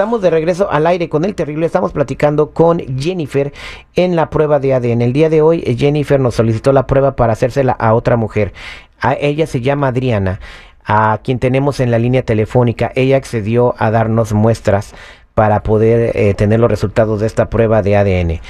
[0.00, 1.66] estamos de regreso al aire con el terrible.
[1.66, 3.52] Estamos platicando con Jennifer
[3.96, 5.02] en la prueba de ADN.
[5.02, 8.54] El día de hoy eh, Jennifer nos solicitó la prueba para hacérsela a otra mujer.
[8.98, 10.40] A ella se llama Adriana,
[10.86, 12.90] a quien tenemos en la línea telefónica.
[12.94, 14.94] Ella accedió a darnos muestras
[15.34, 18.40] para poder eh, tener los resultados de esta prueba de ADN.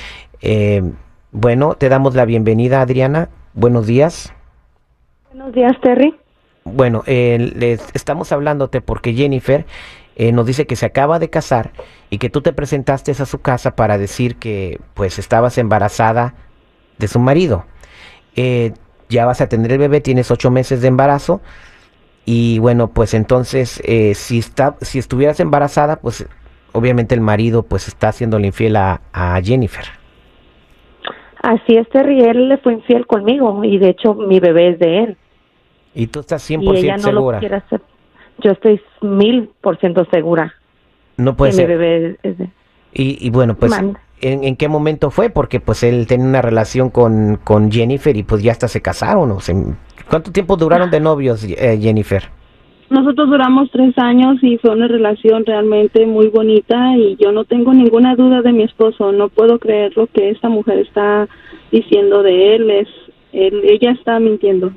[0.43, 0.82] Eh,
[1.32, 3.29] bueno, te damos la bienvenida, Adriana.
[3.55, 4.32] Buenos días.
[5.32, 6.15] Buenos días, Terry.
[6.62, 9.66] Bueno, eh, les estamos hablándote porque Jennifer
[10.20, 11.70] eh, nos dice que se acaba de casar
[12.10, 16.35] y que tú te presentaste a su casa para decir que pues estabas embarazada
[16.99, 17.65] de su marido.
[18.37, 18.74] Eh,
[19.09, 21.41] ya vas a tener el bebé, tienes ocho meses de embarazo
[22.26, 26.29] y bueno, pues entonces eh, si, está, si estuvieras embarazada, pues
[26.73, 29.87] obviamente el marido pues está haciéndole infiel a, a Jennifer.
[31.43, 32.21] Así es, Terry.
[32.24, 35.16] Él le fue infiel conmigo y de hecho mi bebé es de él.
[35.95, 37.41] Y tú estás Y ella 100% no segura.
[37.41, 37.63] lo quiere.
[38.43, 40.55] Yo estoy mil por ciento segura
[41.16, 41.69] No puede que ser.
[41.69, 42.49] mi bebé es de
[42.93, 43.73] Y, y bueno, pues.
[44.21, 45.30] ¿en, en qué momento fue?
[45.30, 49.30] Porque pues él tenía una relación con, con Jennifer y pues ya hasta se casaron.
[49.30, 49.55] O sea,
[50.10, 52.24] ¿Cuánto tiempo duraron de novios, eh, Jennifer?
[52.91, 57.73] Nosotros duramos tres años y fue una relación realmente muy bonita y yo no tengo
[57.73, 59.13] ninguna duda de mi esposo.
[59.13, 61.29] No puedo creer lo que esta mujer está
[61.71, 62.71] diciendo de él.
[62.71, 62.88] Es,
[63.32, 64.72] él ella está mintiendo.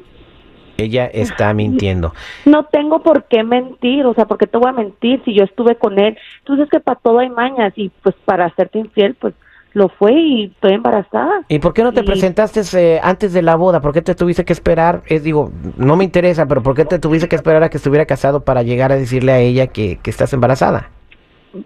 [0.77, 2.13] Ella está mintiendo.
[2.45, 5.43] No tengo por qué mentir, o sea, ¿por qué te voy a mentir si yo
[5.43, 6.17] estuve con él?
[6.39, 9.33] Entonces que para todo hay mañas y pues para hacerte infiel, pues
[9.73, 11.41] lo fue y estoy embarazada.
[11.47, 13.81] ¿Y por qué no te Y- presentaste eh, antes de la boda?
[13.81, 15.01] ¿Por qué te tuviste que esperar?
[15.07, 18.05] Es digo, no me interesa, pero ¿por qué te tuviste que esperar a que estuviera
[18.05, 20.89] casado para llegar a decirle a ella que, que estás embarazada?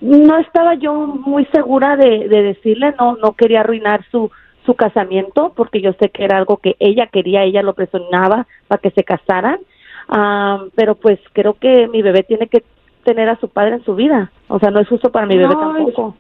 [0.02, 4.30] No estaba yo muy segura de, de decirle, no, no quería arruinar su
[4.68, 8.80] su casamiento porque yo sé que era algo que ella quería, ella lo presionaba para
[8.80, 9.60] que se casaran,
[10.08, 12.64] Ah, pero pues creo que mi bebé tiene que
[13.04, 15.54] tener a su padre en su vida, o sea, no es justo para mi bebé
[15.54, 16.16] No, tampoco.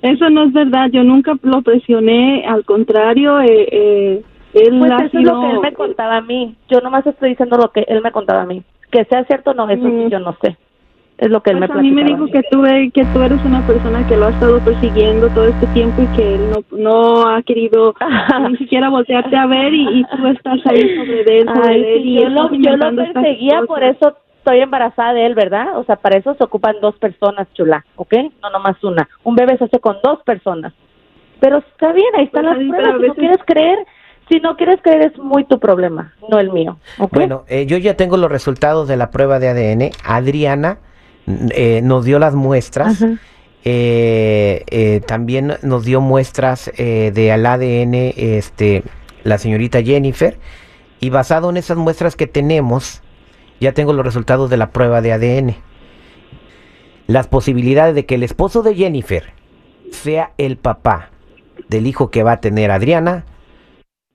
[0.00, 0.88] Eso no es verdad.
[0.90, 2.42] Yo nunca lo presioné.
[2.46, 4.22] Al contrario, eh, eh,
[4.54, 6.56] él Pues eso es lo que él me contaba a mí.
[6.70, 8.62] Yo nomás estoy diciendo lo que él me contaba a mí.
[8.90, 10.56] Que sea cierto o no, eso sí yo no sé.
[11.18, 12.26] Es lo que él Pues me a mí me platicaba.
[12.26, 15.46] dijo que tú, e- que tú eres una persona que lo ha estado persiguiendo todo
[15.46, 17.94] este tiempo y que él no, no ha querido
[18.50, 21.80] ni siquiera voltearte a ver y, y tú estás ahí sobre de él, sobre Ay,
[21.80, 25.76] él sí, y yo, lo, yo lo perseguía, por eso estoy embarazada de él, ¿verdad?
[25.78, 28.14] O sea, para eso se ocupan dos personas, chula, ¿ok?
[28.40, 29.08] No nomás una.
[29.24, 30.72] Un bebé se hace con dos personas.
[31.40, 32.86] Pero está bien, ahí están Pues las pruebas.
[32.86, 33.78] Si no veces- quieres creer,
[34.30, 37.12] si no quieres creer es muy tu problema, no el mío, ¿ok?
[37.12, 39.90] Bueno, eh, yo ya tengo los resultados de la prueba de ADN.
[40.04, 40.78] Adriana
[41.50, 43.02] eh, nos dio las muestras.
[43.02, 43.18] Ajá.
[43.64, 48.82] Eh, eh, también nos dio muestras eh, de al ADN este,
[49.24, 50.38] la señorita Jennifer.
[51.00, 53.02] Y basado en esas muestras que tenemos,
[53.60, 55.56] ya tengo los resultados de la prueba de ADN.
[57.06, 59.32] Las posibilidades de que el esposo de Jennifer
[59.90, 61.10] sea el papá
[61.68, 63.24] del hijo que va a tener Adriana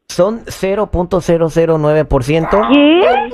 [0.09, 2.49] son 0.009%.
[2.49, 3.29] ¿Qué?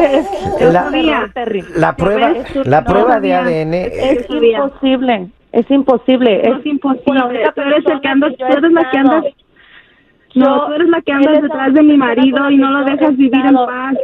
[0.00, 1.30] Es La-.
[1.74, 2.32] La prueba,
[2.64, 6.42] la prueba de ADN Es imposible, es imposible.
[6.48, 7.50] No es imposible.
[7.54, 9.24] Tú eres el que andas, tú eres la que andas.
[10.34, 13.46] No, tú eres la que andas detrás de mi marido y no lo dejas vivir
[13.46, 13.96] en paz.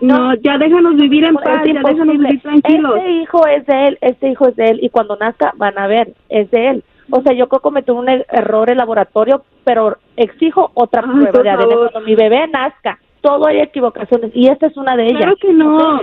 [0.00, 2.96] No, ya déjanos vivir en paz, ya déjanos vivir tranquilos.
[2.96, 5.86] Este hijo es de él, este hijo es de él y cuando nazca van a
[5.86, 6.84] ver, es de él.
[7.10, 11.10] O sea, yo creo que cometí un e- error en laboratorio, pero exijo otra Ay,
[11.26, 11.90] prueba de ADN favor.
[11.92, 12.98] cuando mi bebé nazca.
[13.24, 15.22] Todo hay equivocaciones y esta es una de ellas.
[15.22, 15.98] Claro que no.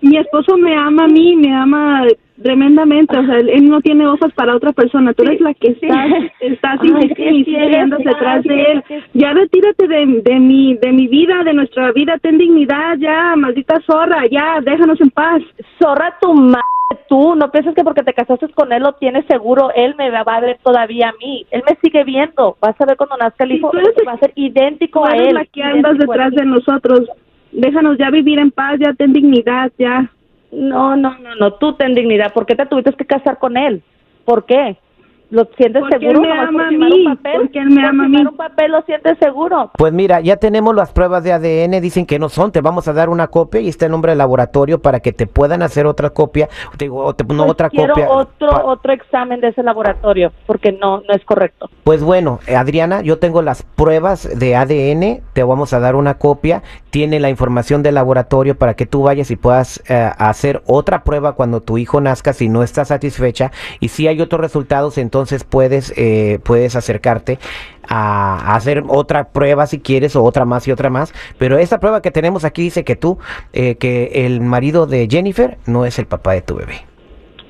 [0.00, 2.04] Mi esposo me ama a mí, me ama
[2.42, 3.16] tremendamente.
[3.18, 5.12] O sea, él, no tiene ojos para otra persona.
[5.14, 6.06] Tú eres la que estás,
[6.40, 8.84] estás sí, sí, insistiendo detrás de él.
[9.14, 12.18] Ya retírate de, de mi de mi vida, de nuestra vida.
[12.18, 15.42] Ten dignidad, ya, maldita zorra, ya, déjanos en paz.
[15.80, 16.60] Zorra tu madre,
[17.08, 17.34] tú.
[17.34, 19.70] No pienses que porque te casaste con él lo tienes seguro.
[19.74, 21.46] Él me va a ver todavía a mí.
[21.50, 22.56] Él me sigue viendo.
[22.60, 25.28] Vas a ver cuando nazca el hijo, eres- va a ser idéntico Tú a eres
[25.28, 25.34] él.
[25.34, 27.02] la que andas detrás de nosotros.
[27.52, 30.10] Déjanos ya vivir en paz, ya ten dignidad, ya.
[30.54, 32.32] No, no, no, no, tú ten dignidad.
[32.32, 33.82] ¿Por qué te tuviste que casar con él?
[34.24, 34.76] ¿Por qué?
[35.30, 36.20] ¿Lo sientes Porque seguro?
[36.22, 37.32] él me por ama a mí, un papel?
[37.40, 38.16] porque él me Por ama a mí.
[38.18, 39.70] un papel lo sientes seguro.
[39.76, 42.92] Pues mira, ya tenemos las pruebas de ADN, dicen que no son, te vamos a
[42.92, 46.10] dar una copia y está el nombre del laboratorio para que te puedan hacer otra
[46.10, 48.10] copia, te digo, o te- no Pues otra quiero copia.
[48.10, 51.68] otro pa- otro examen de ese laboratorio porque no no es correcto.
[51.82, 56.14] Pues bueno, eh, Adriana, yo tengo las pruebas de ADN, te vamos a dar una
[56.18, 56.62] copia,
[56.94, 61.32] tiene la información del laboratorio para que tú vayas y puedas eh, hacer otra prueba
[61.32, 63.50] cuando tu hijo nazca si no está satisfecha
[63.80, 67.40] y si hay otros resultados entonces puedes eh, puedes acercarte
[67.88, 71.12] a hacer otra prueba si quieres o otra más y otra más.
[71.36, 73.18] Pero esta prueba que tenemos aquí dice que tú
[73.52, 76.74] eh, que el marido de Jennifer no es el papá de tu bebé.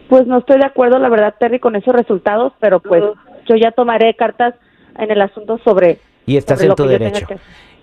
[0.08, 3.02] Pues no estoy de acuerdo la verdad Terry con esos resultados pero pues
[3.46, 4.54] yo ya tomaré cartas
[4.96, 7.26] en el asunto sobre y estás en tu derecho.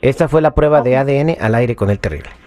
[0.01, 2.40] Esta fue la prueba de ADN al aire con el terrible.